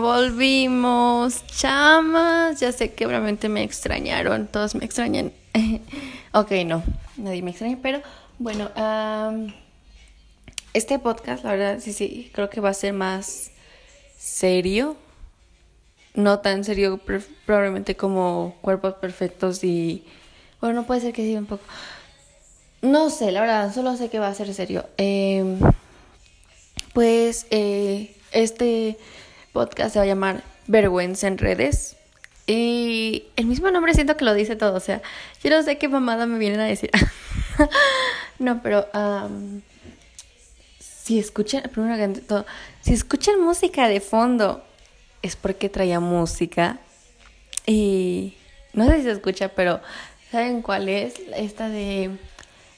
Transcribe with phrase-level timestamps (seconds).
[0.00, 2.60] Volvimos, chamas.
[2.60, 4.46] Ya sé que realmente me extrañaron.
[4.46, 5.32] Todos me extrañan.
[6.32, 6.82] ok, no,
[7.16, 8.02] nadie me extraña, pero
[8.38, 8.70] bueno,
[10.74, 13.50] este podcast, la verdad, sí, sí, creo que va a ser más
[14.18, 14.96] serio.
[16.14, 17.00] No tan serio,
[17.44, 20.04] probablemente como cuerpos perfectos y.
[20.60, 21.64] Bueno, no puede ser que sí un poco.
[22.82, 24.86] No sé, la verdad, solo sé que va a ser serio.
[24.96, 25.58] Em,
[26.92, 28.98] pues eh, este
[29.56, 31.96] podcast se va a llamar Vergüenza en redes.
[32.46, 34.76] Y el mismo nombre siento que lo dice todo.
[34.76, 35.00] O sea,
[35.42, 36.90] yo no sé qué mamada me vienen a decir.
[38.38, 38.86] no, pero
[40.78, 42.44] si escuchan, primero todo,
[42.82, 44.62] si escuchan música de fondo,
[45.22, 46.78] es porque traía música.
[47.64, 48.34] Y
[48.74, 49.80] no sé si se escucha, pero
[50.30, 51.14] ¿saben cuál es?
[51.34, 52.10] Esta de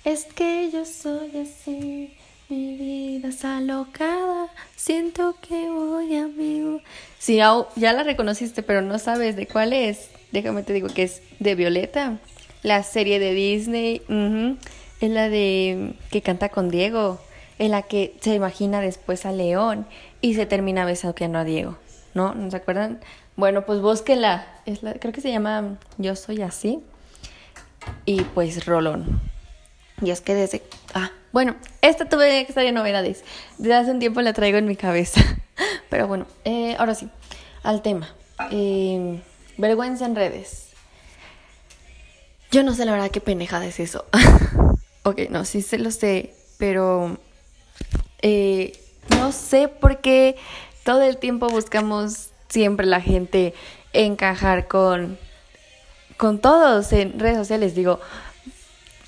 [0.04, 2.14] Es que yo soy así.
[2.50, 6.80] Mi vida es alocada, siento que voy a mí.
[7.18, 10.08] Sí, ya la reconociste, pero no sabes de cuál es.
[10.32, 12.16] Déjame te digo que es de Violeta,
[12.62, 14.00] la serie de Disney.
[15.02, 17.20] Es la de que canta con Diego,
[17.58, 19.86] en la que se imagina después a León
[20.22, 21.76] y se termina besando a Diego.
[22.14, 22.34] ¿No?
[22.34, 23.00] ¿No se acuerdan?
[23.36, 24.46] Bueno, pues búsquenla.
[24.64, 26.80] Es la, creo que se llama Yo soy así.
[28.06, 29.20] Y pues Rolón.
[30.02, 30.62] Y es que desde...
[30.94, 33.24] Ah, bueno, esta tuve que estar en novedades.
[33.58, 35.20] Desde hace un tiempo la traigo en mi cabeza.
[35.90, 37.08] Pero bueno, eh, ahora sí,
[37.62, 38.14] al tema.
[38.50, 39.20] Eh,
[39.56, 40.68] vergüenza en redes.
[42.50, 44.06] Yo no sé la verdad qué penejada es eso.
[45.02, 47.18] ok, no, sí se lo sé, pero
[48.22, 48.72] eh,
[49.10, 50.36] no sé por qué
[50.82, 53.52] todo el tiempo buscamos siempre la gente
[53.92, 55.18] encajar con,
[56.16, 57.74] con todos en redes sociales.
[57.74, 58.00] Digo,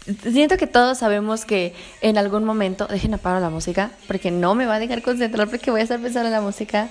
[0.04, 4.66] siento que todos sabemos que en algún momento, dejen apagar la música, porque no me
[4.66, 6.88] va a dejar concentrar porque voy a estar pensando en la música.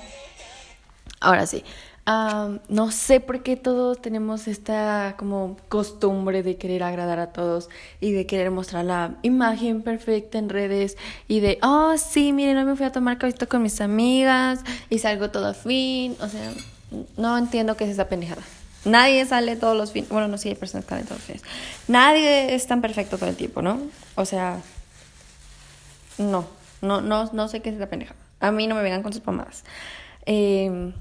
[1.19, 1.63] Ahora sí,
[2.05, 8.11] no sé por qué todos tenemos esta como costumbre de querer agradar a todos y
[8.13, 10.97] de querer mostrar la imagen perfecta en redes
[11.27, 14.99] y de, oh sí, miren, hoy me fui a tomar café con mis amigas y
[14.99, 16.15] salgo todo fin.
[16.21, 16.51] O sea,
[17.17, 18.41] no entiendo qué es esa pendejada.
[18.85, 20.09] Nadie sale todos los fines.
[20.09, 21.43] Bueno, no, sí hay personas que salen todos los fines.
[21.87, 23.81] Nadie es tan perfecto todo el tiempo, ¿no?
[24.15, 24.61] O sea,
[26.17, 26.47] no,
[26.81, 28.15] no, no, no sé qué es la pendeja.
[28.39, 29.63] A mí no me vengan con sus pomadas.
[30.25, 30.93] Eh,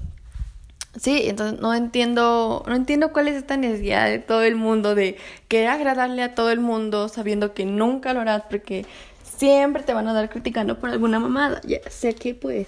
[0.99, 5.17] sí, entonces no entiendo, no entiendo cuál es esta necesidad de todo el mundo de
[5.47, 8.85] querer agradarle a todo el mundo sabiendo que nunca lo harás porque
[9.23, 11.61] siempre te van a dar criticando por alguna mamada.
[11.63, 12.67] Ya sé que pues,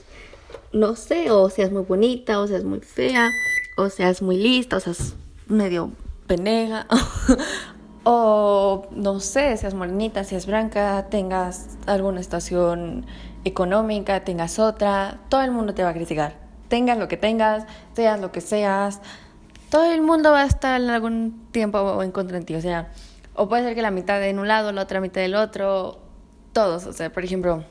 [0.71, 3.29] no sé, o seas muy bonita, o seas muy fea
[3.77, 5.15] o seas muy lista, o seas
[5.47, 5.91] medio
[6.27, 6.87] pendeja,
[8.03, 13.05] o no sé, seas morenita, seas blanca, tengas alguna situación
[13.43, 16.39] económica, tengas otra, todo el mundo te va a criticar.
[16.67, 19.01] Tengas lo que tengas, seas lo que seas,
[19.71, 22.55] todo el mundo va a estar en algún tiempo en contra de ti.
[22.55, 22.91] O sea,
[23.33, 25.99] o puede ser que la mitad de un lado, la otra mitad del otro,
[26.51, 26.85] todos.
[26.85, 27.63] O sea, por ejemplo,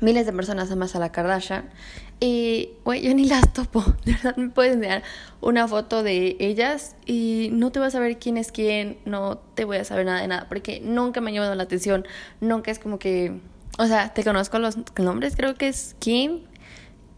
[0.00, 1.70] miles de personas aman a la Kardashian
[2.20, 3.84] y, güey, yo ni las topo.
[4.04, 5.02] De verdad, me puedes enseñar
[5.40, 9.64] una foto de ellas y no te vas a ver quién es quién, no te
[9.64, 12.06] voy a saber nada de nada, porque nunca me ha llamado la atención.
[12.40, 13.40] Nunca es como que.
[13.78, 16.40] O sea, te conozco los nombres, creo que es Kim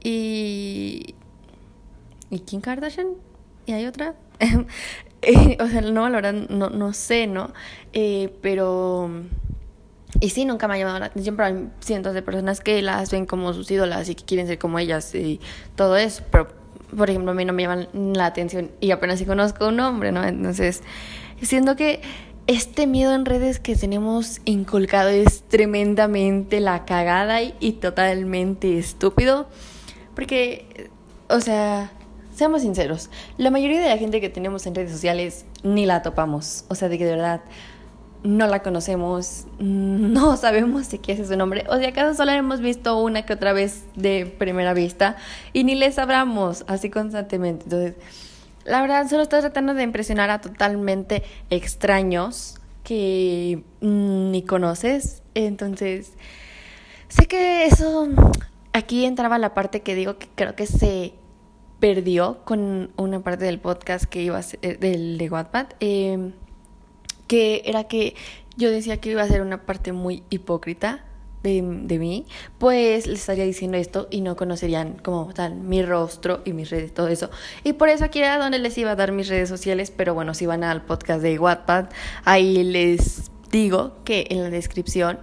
[0.02, 1.14] y.
[2.30, 3.08] ¿Y Kim Kardashian?
[3.66, 4.14] ¿Y hay otra?
[5.60, 7.52] o sea, no, la verdad, no, no sé, ¿no?
[7.92, 9.10] Eh, pero
[10.20, 13.10] y sí, nunca me ha llamado la atención, pero hay cientos de personas que las
[13.10, 15.40] ven como sus ídolas y que quieren ser como ellas y
[15.74, 16.22] todo eso.
[16.30, 16.48] Pero,
[16.96, 20.12] por ejemplo, a mí no me llaman la atención y apenas si conozco un nombre,
[20.12, 20.24] ¿no?
[20.24, 20.82] Entonces,
[21.42, 22.00] siento que
[22.46, 29.48] este miedo en redes que tenemos inculcado es tremendamente la cagada y, y totalmente estúpido.
[30.14, 30.88] Porque,
[31.28, 31.90] o sea,
[32.34, 36.64] seamos sinceros, la mayoría de la gente que tenemos en redes sociales ni la topamos.
[36.68, 37.42] O sea, de que de verdad
[38.26, 43.00] no la conocemos, no sabemos qué es su nombre, o si acaso solo hemos visto
[43.02, 45.16] una que otra vez de primera vista
[45.52, 47.64] y ni les hablamos así constantemente.
[47.64, 47.94] Entonces,
[48.64, 55.22] la verdad, solo estás tratando de impresionar a totalmente extraños que mm, ni conoces.
[55.34, 56.12] Entonces,
[57.08, 58.08] sé que eso,
[58.72, 61.14] aquí entraba la parte que digo que creo que se
[61.78, 65.66] perdió con una parte del podcast que iba a ser, del de Wattpad.
[65.78, 66.32] Eh,
[67.26, 68.14] que era que
[68.56, 71.04] yo decía que iba a ser una parte muy hipócrita
[71.42, 72.26] de, de, mí,
[72.58, 76.92] pues les estaría diciendo esto y no conocerían como tal mi rostro y mis redes,
[76.92, 77.30] todo eso.
[77.62, 80.34] Y por eso aquí era donde les iba a dar mis redes sociales, pero bueno,
[80.34, 81.90] si van al podcast de Wattpad,
[82.24, 85.18] ahí les digo que en la descripción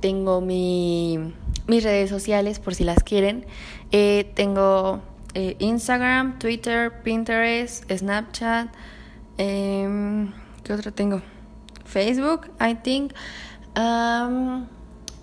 [0.00, 1.34] tengo mi,
[1.66, 3.46] mis redes sociales por si las quieren.
[3.92, 5.00] Eh, tengo
[5.34, 8.68] eh, Instagram, Twitter, Pinterest, Snapchat.
[9.38, 10.32] Em,
[10.64, 11.22] ¿Qué otra tengo?
[11.86, 13.12] Facebook, I think.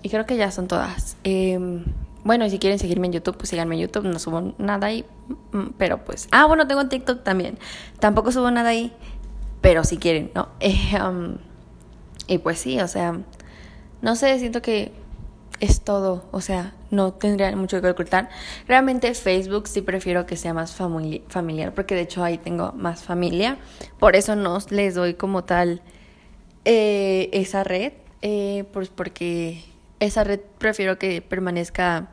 [0.02, 1.16] y creo que ya son todas.
[1.24, 1.84] Em,
[2.24, 4.04] bueno, y si quieren seguirme en YouTube, pues síganme en YouTube.
[4.04, 5.04] No subo nada ahí.
[5.52, 6.28] Mm, pero pues.
[6.32, 7.58] Ah, bueno, tengo TikTok también.
[8.00, 8.92] Tampoco subo nada ahí.
[9.60, 10.48] Pero si quieren, ¿no?
[10.60, 11.36] Eh,
[12.26, 13.20] y pues sí, o sea.
[14.00, 14.92] No sé, siento que
[15.60, 16.24] es todo.
[16.30, 18.30] O sea, no tendría mucho que ocultar.
[18.66, 21.74] Realmente Facebook sí prefiero que sea más familiar.
[21.74, 23.58] Porque de hecho ahí tengo más familia.
[23.98, 25.82] Por eso no les doy como tal
[26.64, 27.92] eh, esa red.
[28.22, 29.62] Eh, pues porque
[30.00, 32.08] esa red prefiero que permanezca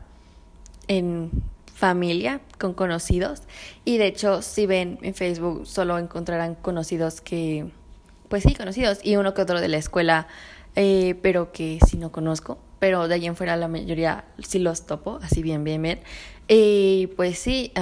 [0.88, 1.30] en
[1.74, 3.42] familia, con conocidos.
[3.84, 7.70] Y de hecho, si ven en Facebook, solo encontrarán conocidos que,
[8.28, 8.98] pues sí, conocidos.
[9.02, 10.28] Y uno que otro de la escuela,
[10.76, 12.58] eh, pero que sí no conozco.
[12.78, 16.00] Pero de allí en fuera la mayoría sí los topo, así bien, bien, bien.
[16.46, 17.72] Y pues sí,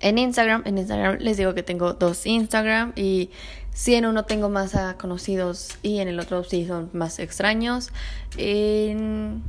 [0.00, 3.30] en Instagram, en Instagram les digo que tengo dos Instagram y
[3.76, 7.90] si en uno tengo más conocidos y en el otro sí son más extraños.
[8.38, 9.42] En,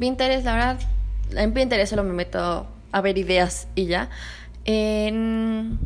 [0.00, 0.80] Pinterest, la verdad,
[1.30, 4.10] en Pinterest solo me meto a ver ideas y ya.
[4.64, 5.78] En,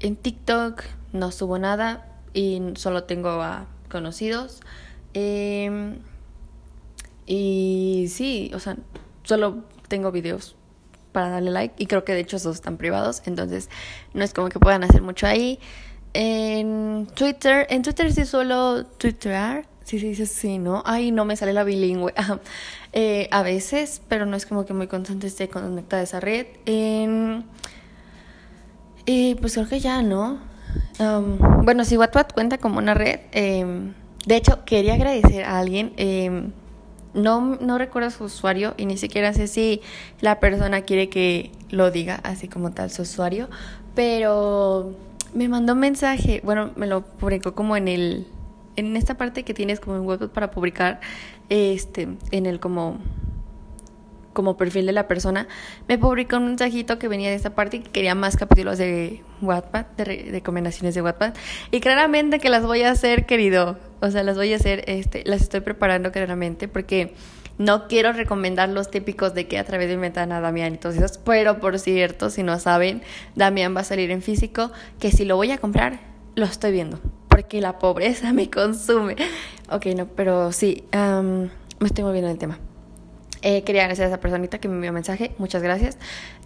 [0.00, 4.60] en TikTok no subo nada y solo tengo a conocidos.
[5.12, 5.98] Em,
[7.26, 8.78] y sí, o sea,
[9.24, 10.56] solo tengo videos
[11.12, 13.68] para darle like y creo que de hecho esos están privados, entonces
[14.14, 15.60] no es como que puedan hacer mucho ahí.
[16.14, 19.66] En Twitter, en Twitter sí suelo twittear.
[19.84, 20.82] Sí, sí, sí, sí, ¿no?
[20.86, 22.14] Ay, no me sale la bilingüe.
[22.92, 26.46] eh, a veces, pero no es como que muy constante esté conectada a esa red.
[29.04, 30.38] Y pues creo que ya, ¿no?
[31.64, 33.20] bueno, si Wattpad cuenta como una red.
[33.32, 33.94] Em,
[34.26, 35.92] de hecho, quería agradecer a alguien.
[35.96, 36.52] Em,
[37.14, 39.82] no, no recuerdo su usuario y ni siquiera sé si
[40.20, 43.48] la persona quiere que lo diga así como tal su usuario.
[43.94, 44.94] Pero
[45.34, 48.26] me mandó un mensaje, bueno, me lo publicó como en el
[48.76, 51.00] en esta parte que tienes como un web para publicar
[51.50, 52.98] este en el como
[54.32, 55.46] como perfil de la persona,
[55.88, 59.22] me publicó un mensajito que venía de esta parte y que quería más capítulos de
[59.40, 61.34] Wattpad, de recomendaciones de Wattpad.
[61.70, 63.78] Y claramente que las voy a hacer, querido.
[64.00, 67.14] O sea, las voy a hacer, este, las estoy preparando claramente porque
[67.58, 71.18] no quiero recomendar los típicos de que a través de ventana Damián y todos esos,
[71.18, 73.02] pero por cierto, si no saben,
[73.34, 76.00] Damián va a salir en físico, que si lo voy a comprar,
[76.34, 79.16] lo estoy viendo, porque la pobreza me consume.
[79.70, 82.58] Ok, no, pero sí, me estoy moviendo el tema.
[83.42, 85.98] Eh, quería agradecer a esa personita que me envió mensaje, muchas gracias.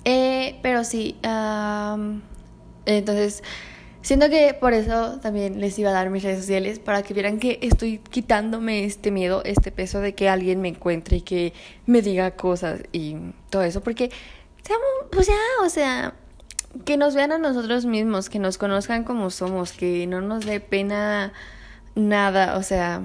[0.05, 1.17] Eh, pero sí,
[2.87, 3.43] entonces
[4.07, 7.41] Siento que por eso también les iba a dar mis redes sociales para que vieran
[7.41, 11.53] que estoy quitándome este miedo, este peso de que alguien me encuentre y que
[11.87, 13.17] me diga cosas y
[13.51, 14.13] todo eso, porque
[15.11, 16.15] pues ya, o sea,
[16.85, 20.61] que nos vean a nosotros mismos, que nos conozcan como somos, que no nos dé
[20.61, 21.33] pena
[21.97, 23.03] nada, o sea,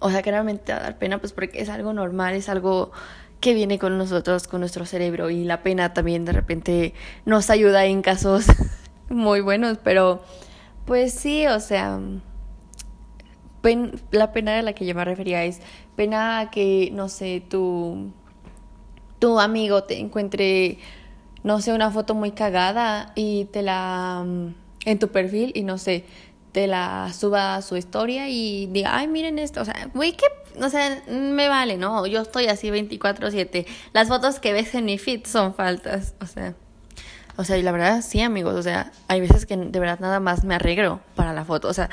[0.00, 2.92] o sea, que realmente va a dar pena, pues porque es algo normal, es algo
[3.40, 6.92] que viene con nosotros, con nuestro cerebro y la pena también de repente
[7.24, 8.44] nos ayuda en casos
[9.08, 10.22] muy buenos, pero
[10.84, 11.98] pues sí, o sea,
[14.10, 15.60] la pena a la que yo me refería es
[15.96, 18.12] pena que, no sé, tu,
[19.18, 20.78] tu amigo te encuentre,
[21.42, 25.78] no sé, una foto muy cagada y te la, mm, en tu perfil y no
[25.78, 26.04] sé,
[26.52, 30.26] te la suba a su historia y diga, ay, miren esto, o sea, güey, que,
[30.62, 32.06] o sea, me vale, ¿no?
[32.06, 33.66] Yo estoy así 24/7.
[33.92, 36.54] Las fotos que ves en mi feed son faltas, o sea.
[37.36, 38.54] O sea, y la verdad, sí, amigos.
[38.54, 41.68] O sea, hay veces que de verdad nada más me arreglo para la foto.
[41.68, 41.90] O sea,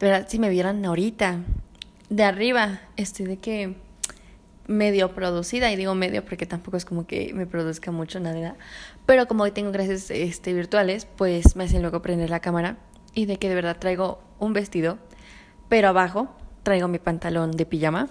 [0.00, 1.38] de verdad, si me vieran ahorita,
[2.08, 3.76] de arriba, estoy de que
[4.66, 8.54] medio producida, y digo medio porque tampoco es como que me produzca mucho nada,
[9.06, 12.76] pero como hoy tengo gracias este, virtuales, pues me hacen luego prender la cámara
[13.14, 14.98] y de que de verdad traigo un vestido,
[15.70, 16.28] pero abajo
[16.62, 18.10] traigo mi pantalón de pijama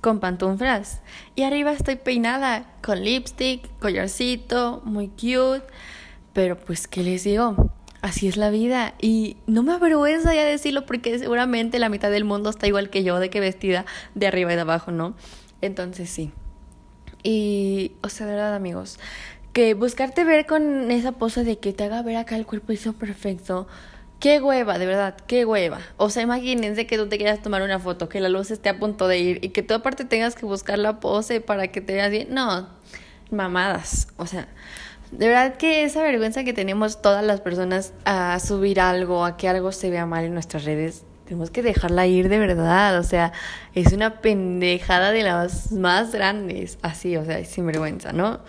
[0.00, 1.02] con pantuflas
[1.34, 5.62] y arriba estoy peinada con lipstick, collarcito, muy cute
[6.32, 7.72] pero pues, ¿qué les digo?
[8.02, 8.94] Así es la vida.
[9.00, 13.04] Y no me avergüenza ya decirlo porque seguramente la mitad del mundo está igual que
[13.04, 13.84] yo, de que vestida
[14.14, 15.14] de arriba y de abajo, ¿no?
[15.60, 16.32] Entonces sí.
[17.22, 18.98] Y, o sea, de verdad, amigos,
[19.52, 22.92] que buscarte ver con esa pose de que te haga ver acá el cuerpo hizo
[22.94, 23.66] perfecto.
[24.20, 25.80] Qué hueva, de verdad, qué hueva.
[25.96, 28.78] O sea, imagínense que tú te quieras tomar una foto, que la luz esté a
[28.78, 31.94] punto de ir y que tú aparte tengas que buscar la pose para que te
[31.94, 32.28] veas bien.
[32.30, 32.68] No,
[33.30, 34.08] mamadas.
[34.16, 34.48] O sea,
[35.12, 39.48] de verdad que esa vergüenza que tenemos todas las personas a subir algo, a que
[39.48, 42.98] algo se vea mal en nuestras redes, tenemos que dejarla ir de verdad.
[42.98, 43.32] O sea,
[43.74, 46.78] es una pendejada de las más grandes.
[46.82, 48.40] Así, o sea, sin vergüenza, ¿no?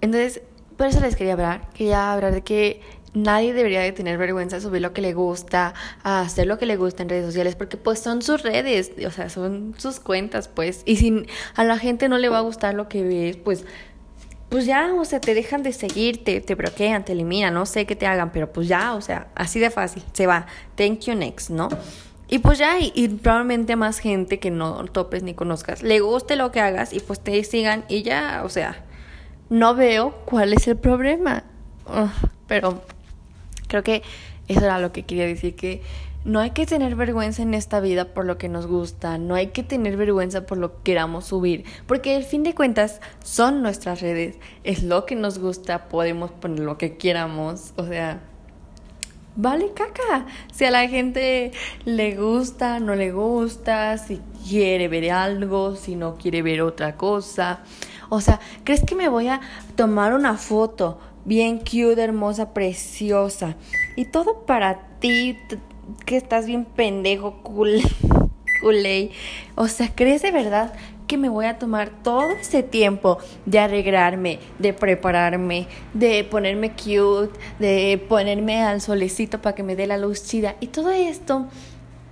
[0.00, 0.42] Entonces,
[0.76, 2.80] por eso les quería hablar, quería hablar de que
[3.14, 6.66] nadie debería de tener vergüenza de subir lo que le gusta, a hacer lo que
[6.66, 10.48] le gusta en redes sociales, porque pues son sus redes, o sea, son sus cuentas,
[10.48, 10.82] pues.
[10.84, 13.64] Y si a la gente no le va a gustar lo que ves, pues
[14.48, 17.84] pues ya, o sea, te dejan de seguir, te, te bloquean, te eliminan, no sé
[17.84, 21.14] qué te hagan, pero pues ya, o sea, así de fácil, se va, thank you
[21.14, 21.68] next, ¿no?
[22.28, 26.50] Y pues ya, y, probablemente más gente que no topes ni conozcas, le guste lo
[26.50, 28.84] que hagas y pues te sigan y ya, o sea,
[29.48, 31.44] no veo cuál es el problema.
[32.48, 32.82] pero
[33.66, 34.02] creo que
[34.48, 35.82] eso era lo que quería decir, que
[36.24, 39.48] no hay que tener vergüenza en esta vida por lo que nos gusta, no hay
[39.48, 44.00] que tener vergüenza por lo que queramos subir, porque al fin de cuentas son nuestras
[44.00, 48.20] redes, es lo que nos gusta, podemos poner lo que queramos, o sea,
[49.36, 50.26] vale caca.
[50.52, 51.52] Si a la gente
[51.84, 57.60] le gusta, no le gusta, si quiere ver algo, si no quiere ver otra cosa.
[58.08, 59.40] O sea, ¿crees que me voy a
[59.76, 63.56] tomar una foto bien cute, hermosa, preciosa?
[63.96, 65.36] Y todo para ti,
[66.06, 67.80] que estás bien pendejo, cool,
[68.62, 69.10] culé.
[69.56, 70.72] O sea, ¿crees de verdad
[71.06, 77.38] que me voy a tomar todo ese tiempo de arreglarme, de prepararme, de ponerme cute,
[77.58, 80.56] de ponerme al solecito para que me dé la luz chida?
[80.60, 81.46] Y todo esto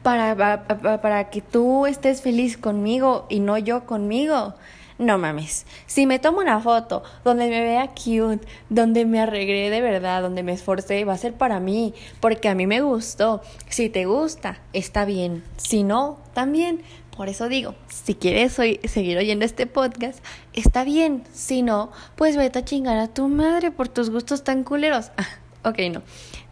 [0.03, 4.55] para, para, para que tú estés feliz conmigo y no yo conmigo.
[4.99, 5.67] No mames.
[5.87, 10.45] Si me tomo una foto donde me vea cute, donde me arreglé de verdad, donde
[10.45, 13.43] me esforcé, va a ser para mí, porque a mí me gustó.
[13.69, 15.43] Si te gusta, está bien.
[15.57, 16.83] Si no, también.
[17.17, 21.25] Por eso digo, si quieres seguir oyendo este podcast, está bien.
[21.33, 25.11] Si no, pues vete a chingar a tu madre por tus gustos tan culeros.
[25.65, 26.03] ok, no.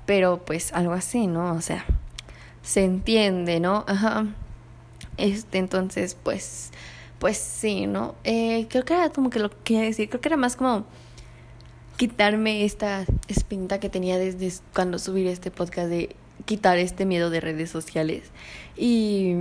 [0.06, 1.52] Pero pues algo así, ¿no?
[1.54, 1.84] O sea,
[2.62, 3.84] se entiende, ¿no?
[3.86, 4.26] Ajá.
[5.16, 6.70] Este, entonces, pues
[7.22, 8.16] pues sí, ¿no?
[8.24, 10.84] Eh, creo que era como que lo que quería decir, creo que era más como
[11.96, 17.40] quitarme esta espinta que tenía desde cuando subí este podcast de quitar este miedo de
[17.40, 18.32] redes sociales.
[18.76, 19.34] Y,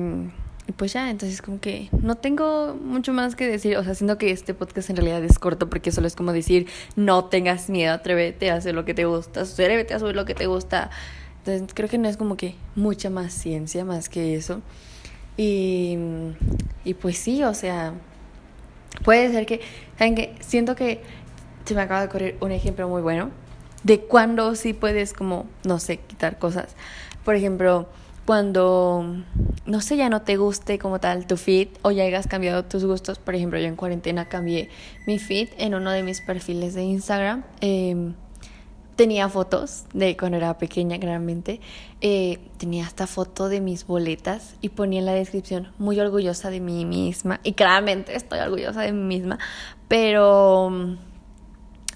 [0.78, 4.30] pues ya, entonces como que no tengo mucho más que decir, o sea, siento que
[4.30, 8.52] este podcast en realidad es corto porque solo es como decir, no tengas miedo, atrévete
[8.52, 10.92] a hacer lo que te gusta, atrévete a subir lo que te gusta.
[11.40, 14.62] Entonces creo que no es como que mucha más ciencia más que eso.
[15.36, 15.98] Y,
[16.84, 17.94] y pues sí, o sea,
[19.04, 19.62] puede ser que,
[19.98, 20.36] ¿saben qué?
[20.40, 21.02] Siento que
[21.66, 23.30] se me acaba de ocurrir un ejemplo muy bueno
[23.84, 26.76] de cuando sí puedes como, no sé, quitar cosas.
[27.24, 27.88] Por ejemplo,
[28.26, 29.24] cuando,
[29.66, 32.86] no sé, ya no te guste como tal tu feed o ya hayas cambiado tus
[32.86, 33.20] gustos.
[33.20, 34.70] Por ejemplo, yo en cuarentena cambié
[35.08, 37.44] mi feed en uno de mis perfiles de Instagram.
[37.62, 38.14] Eh,
[38.96, 41.60] tenía fotos de cuando era pequeña, claramente.
[42.02, 46.60] Eh, tenía esta foto de mis boletas y ponía en la descripción muy orgullosa de
[46.60, 47.40] mí misma.
[47.44, 49.40] Y claramente estoy orgullosa de mí misma.
[49.88, 50.98] Pero,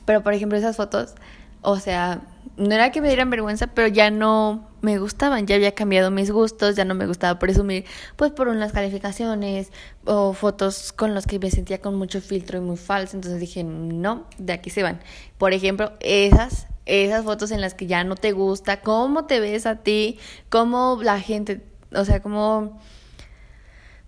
[0.06, 1.16] pero por ejemplo, esas fotos,
[1.62, 2.22] o sea,
[2.58, 6.32] no era que me dieran vergüenza, pero ya no me gustaban, ya había cambiado mis
[6.32, 7.86] gustos, ya no me gustaba presumir,
[8.16, 9.72] pues por unas calificaciones
[10.06, 13.64] o fotos con las que me sentía con mucho filtro y muy falso, entonces dije,
[13.64, 15.00] no, de aquí se van.
[15.38, 19.66] Por ejemplo, esas esas fotos en las que ya no te gusta, cómo te ves
[19.66, 21.62] a ti, cómo la gente,
[21.94, 22.80] o sea, cómo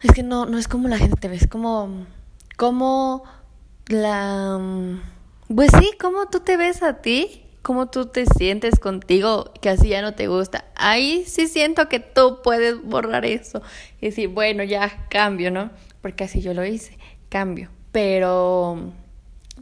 [0.01, 2.05] es que no no es como la gente te ves, como
[2.55, 3.23] cómo
[3.87, 4.59] la
[5.53, 9.89] pues sí, cómo tú te ves a ti, cómo tú te sientes contigo, que así
[9.89, 10.65] ya no te gusta.
[10.75, 13.61] Ahí sí siento que tú puedes borrar eso
[14.01, 15.71] y decir, bueno, ya cambio, ¿no?
[16.01, 16.97] Porque así yo lo hice,
[17.29, 17.69] cambio.
[17.91, 18.93] Pero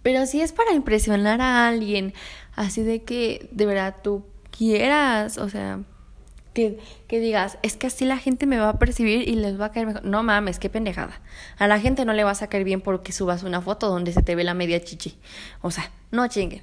[0.05, 2.13] pero si es para impresionar a alguien,
[2.55, 5.79] así de que de verdad tú quieras, o sea,
[6.53, 9.65] que, que, digas, es que así la gente me va a percibir y les va
[9.65, 10.05] a caer mejor.
[10.05, 11.19] No mames, qué pendejada.
[11.57, 14.23] A la gente no le vas a caer bien porque subas una foto donde se
[14.23, 15.17] te ve la media chichi.
[15.61, 16.61] O sea, no chinguen.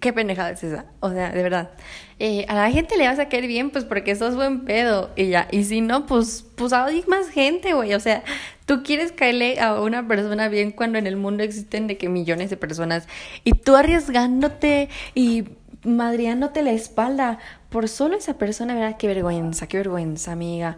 [0.00, 0.86] Qué pendejada es esa.
[1.00, 1.70] O sea, de verdad.
[2.18, 5.10] Eh, a la gente le vas a caer bien, pues porque sos buen pedo.
[5.14, 5.46] Y ya.
[5.52, 7.94] Y si no, pues, pues hay más gente, güey.
[7.94, 8.24] O sea,
[8.68, 12.50] tú quieres caerle a una persona bien cuando en el mundo existen de que millones
[12.50, 13.08] de personas.
[13.42, 15.44] Y tú arriesgándote y
[15.84, 17.38] madriándote la espalda
[17.70, 18.98] por solo esa persona, ¿verdad?
[18.98, 20.76] Qué vergüenza, qué vergüenza, amiga.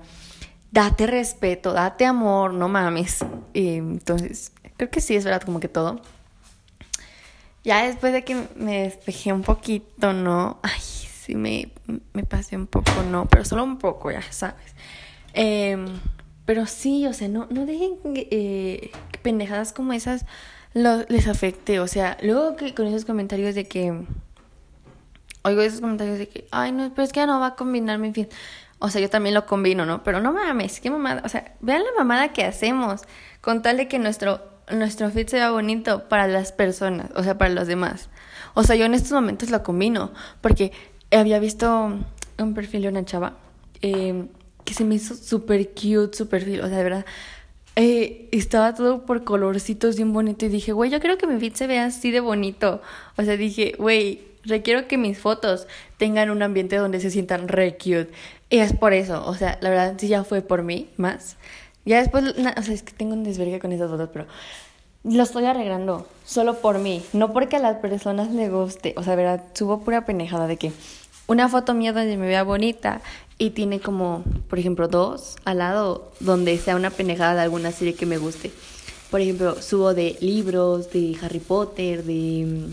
[0.71, 3.25] Date respeto, date amor, no mames.
[3.55, 6.01] Y entonces, creo que sí es verdad, como que todo.
[7.65, 10.61] Ya después de que me despejé un poquito, ¿no?
[10.63, 11.73] Ay, sí me,
[12.13, 13.27] me pasé un poco, ¿no?
[13.27, 14.77] Pero solo un poco, ya sabes.
[15.33, 15.87] Em,
[16.51, 18.91] pero sí, o sea, no, no dejen eh,
[19.23, 20.27] pendejadas como esas
[20.75, 21.79] les afecte.
[21.79, 24.05] O sea, luego que con esos comentarios de que...
[25.43, 28.01] Oigo esos comentarios de que, ay, no, pero es que ya no va a combinar
[28.01, 28.27] mi fin.
[28.81, 30.03] O sea, yo también lo combino, ¿no?
[30.03, 31.23] Pero no mames, qué mamada.
[31.25, 33.03] O sea, vean la mamada que hacemos
[33.41, 34.43] con tal de que nuestro
[34.73, 38.11] nuestro fit se vea bonito para las personas, o sea, para los demás.
[38.55, 40.73] O sea, yo en estos momentos lo combino, porque
[41.13, 41.97] había visto
[42.39, 43.35] un perfil de una chava
[43.83, 44.27] eh,
[44.65, 47.07] que se me hizo súper cute su perfil, o sea, de verdad.
[47.77, 51.55] Eh, estaba todo por colorcitos bien bonito y dije, güey, yo creo que mi fit
[51.55, 52.83] se vea así de bonito.
[53.17, 57.77] O sea, dije, güey, requiero que mis fotos tengan un ambiente donde se sientan re
[57.77, 58.11] cute.
[58.51, 61.37] Y es por eso, o sea, la verdad sí ya fue por mí más.
[61.85, 64.27] Ya después, o sea, es que tengo un desvergue con esas fotos, pero
[65.05, 68.95] lo estoy arreglando solo por mí, no porque a las personas le guste.
[68.97, 70.73] O sea, verdad, subo pura penejada de que
[71.31, 73.03] una foto mía donde me vea bonita
[73.39, 77.95] y tiene como, por ejemplo, dos al lado donde sea una penejada de alguna serie
[77.95, 78.51] que me guste.
[79.13, 82.73] Por ejemplo, subo de libros, de Harry Potter, de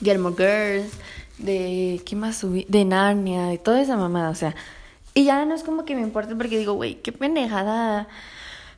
[0.00, 0.92] mm, Gilmore Girls,
[1.38, 2.66] de ¿qué más subí?
[2.68, 4.54] De Narnia, de toda esa mamada, o sea,
[5.12, 8.06] y ya no es como que me importe porque digo, güey, qué pendejada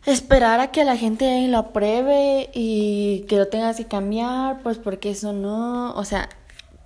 [0.07, 5.11] esperar a que la gente lo apruebe y que lo tengas que cambiar, pues porque
[5.11, 6.31] eso no, o sea,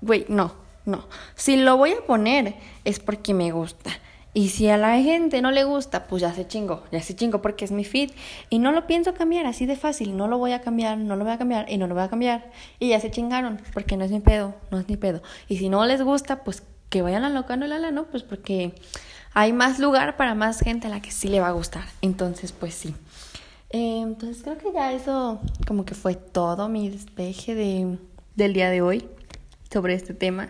[0.01, 1.07] güey, no, no.
[1.35, 3.91] Si lo voy a poner es porque me gusta.
[4.37, 7.41] Y si a la gente no le gusta, pues ya se chingo, ya se chingo
[7.41, 8.11] porque es mi feed.
[8.51, 11.25] Y no lo pienso cambiar así de fácil, no lo voy a cambiar, no lo
[11.25, 12.51] voy a cambiar y no lo voy a cambiar.
[12.81, 15.23] Y ya se chingaron, porque no es mi pedo, no es mi pedo.
[15.49, 18.07] Y si no les gusta, pues que vayan alocando la ¿no?
[18.07, 18.75] Pues porque
[19.35, 21.85] hay más lugar para más gente a la que sí le va a gustar.
[22.03, 22.95] Entonces, pues sí.
[23.71, 27.99] Eh, entonces creo que ya eso como que fue todo mi despeje de,
[28.35, 29.09] del día de hoy
[29.73, 30.49] sobre este tema.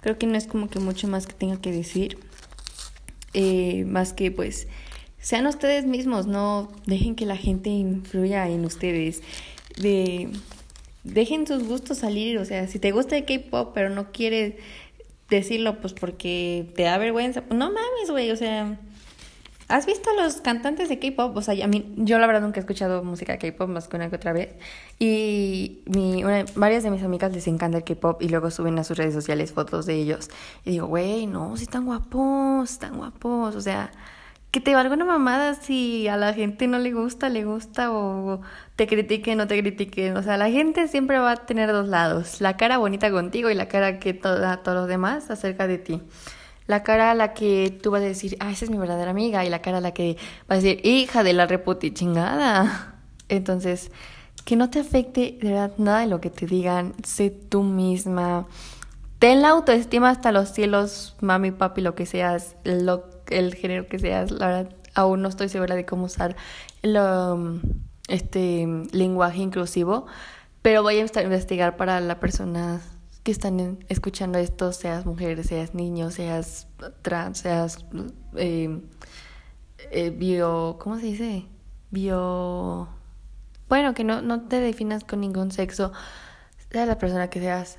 [0.00, 2.18] Creo que no es como que mucho más que tenga que decir.
[3.34, 4.68] Eh, más que pues
[5.18, 9.22] sean ustedes mismos, no dejen que la gente influya en ustedes.
[9.76, 10.28] De,
[11.04, 14.54] dejen sus gustos salir, o sea, si te gusta el K-pop pero no quieres
[15.28, 18.78] decirlo pues porque te da vergüenza, pues no mames, güey, o sea,
[19.68, 21.36] ¿has visto a los cantantes de K-pop?
[21.36, 23.96] O sea, a mí, yo la verdad nunca he escuchado música de K-pop más que
[23.96, 24.54] una que otra vez.
[24.98, 26.22] Y mi,
[26.56, 29.52] varias de mis amigas les encanta el K-pop y luego suben a sus redes sociales
[29.52, 30.30] fotos de ellos.
[30.64, 33.90] Y digo, güey, no, si están guapos, están guapos, o sea
[34.50, 38.40] que te valga una mamada si a la gente no le gusta, le gusta o
[38.76, 40.16] te critiquen, no te critiquen.
[40.16, 43.54] O sea, la gente siempre va a tener dos lados, la cara bonita contigo y
[43.54, 46.02] la cara que toda, todos los demás acerca de ti.
[46.68, 49.44] La cara a la que tú vas a decir, ah, esa es mi verdadera amiga,
[49.44, 52.94] y la cara a la que vas a decir, hija de la reputi chingada.
[53.28, 53.90] Entonces,
[54.44, 58.46] que no te afecte de verdad nada de lo que te digan, sé tú misma.
[59.18, 63.98] Ten la autoestima hasta los cielos, mami, papi, lo que seas, lo el género que
[63.98, 66.36] seas, la verdad aún no estoy segura de cómo usar
[66.82, 66.98] el,
[68.08, 70.06] este lenguaje inclusivo,
[70.62, 72.82] pero voy a investigar para las personas
[73.28, 76.66] que están escuchando esto, seas mujer, seas niño, seas
[77.02, 77.84] trans, seas
[78.36, 78.80] eh,
[79.90, 81.44] eh, bio, ¿cómo se dice?
[81.90, 82.88] Bio,
[83.68, 85.92] bueno, que no, no te definas con ningún sexo,
[86.72, 87.76] sea la persona que seas.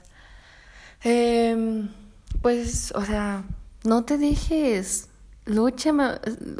[1.03, 1.89] Eh,
[2.43, 3.43] pues, o sea,
[3.83, 5.09] no te dejes
[5.45, 5.91] Lucha,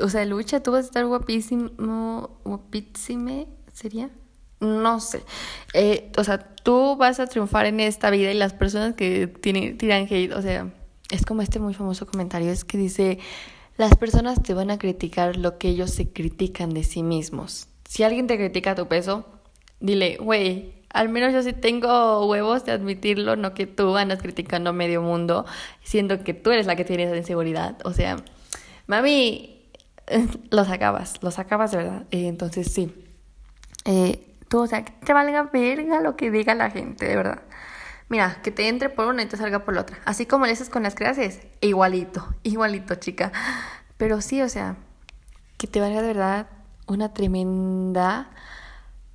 [0.02, 4.10] o sea, Lucha, tú vas a estar guapísimo, guapísime, ¿sería?
[4.60, 5.24] No sé.
[5.74, 9.78] Eh, o sea, tú vas a triunfar en esta vida y las personas que tienen,
[9.78, 10.72] tiran hate, o sea,
[11.12, 13.20] es como este muy famoso comentario, es que dice,
[13.78, 17.68] las personas te van a criticar lo que ellos se critican de sí mismos.
[17.86, 19.26] Si alguien te critica tu peso,
[19.80, 24.72] dile, güey, al menos yo sí tengo huevos de admitirlo, no que tú andas criticando
[24.72, 25.46] a medio mundo,
[25.84, 27.78] siendo que tú eres la que tiene esa inseguridad.
[27.86, 28.18] O sea,
[28.88, 29.62] mami,
[30.50, 32.06] los acabas, los acabas de verdad.
[32.12, 32.92] Eh, entonces sí.
[33.86, 37.42] Eh, tú, o sea, que te valga verga lo que diga la gente, de verdad.
[38.10, 40.00] Mira, que te entre por una y te salga por la otra.
[40.04, 43.32] Así como le haces con las clases, igualito, igualito, chica.
[43.98, 44.78] Pero sí, o sea,
[45.58, 46.48] que te valga de verdad
[46.88, 48.32] una tremenda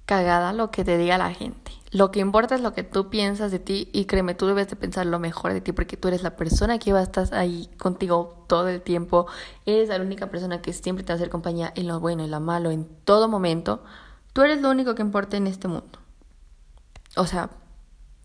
[0.07, 1.73] cagada lo que te diga la gente.
[1.91, 4.77] Lo que importa es lo que tú piensas de ti y créeme, tú debes de
[4.77, 7.71] pensar lo mejor de ti porque tú eres la persona que va a estar ahí
[7.79, 9.27] contigo todo el tiempo.
[9.65, 12.31] Eres la única persona que siempre te va a hacer compañía en lo bueno, en
[12.31, 13.85] lo malo, en todo momento.
[14.35, 15.99] Tú eres lo único que importa en este mundo.
[17.17, 17.49] O sea,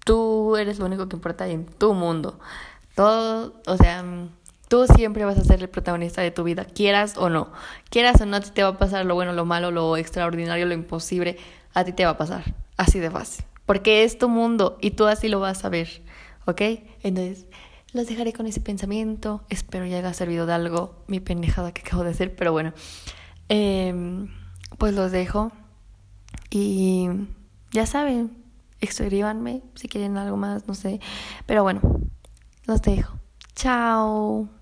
[0.03, 2.37] tú eres lo único que importa en tu mundo.
[2.95, 4.03] Todo, o sea,
[4.67, 7.53] tú siempre vas a ser el protagonista de tu vida, quieras o no.
[7.89, 10.65] Quieras o no, a ti te va a pasar lo bueno, lo malo, lo extraordinario,
[10.65, 11.37] lo imposible.
[11.73, 12.43] A ti te va a pasar.
[12.75, 16.01] Así de fácil porque es tu mundo y tú así lo vas a ver,
[16.47, 16.59] ¿ok?
[17.03, 17.45] Entonces,
[17.93, 22.03] los dejaré con ese pensamiento, espero ya haya servido de algo mi pendejada que acabo
[22.03, 22.73] de hacer, pero bueno,
[23.47, 24.27] em,
[24.79, 25.51] pues los dejo
[26.49, 27.09] y
[27.71, 28.31] ya saben,
[28.81, 30.99] escríbanme si quieren algo más, no sé,
[31.45, 31.81] pero bueno,
[32.65, 33.17] los dejo.
[33.55, 34.58] Chao.